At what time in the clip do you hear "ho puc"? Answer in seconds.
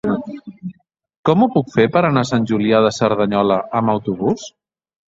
1.45-1.69